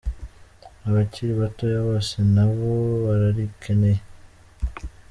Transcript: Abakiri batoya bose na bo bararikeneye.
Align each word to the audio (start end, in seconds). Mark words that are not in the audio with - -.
Abakiri 0.87 1.31
batoya 1.41 1.79
bose 1.87 2.15
na 2.33 2.45
bo 2.53 2.67
bararikeneye. 3.05 4.01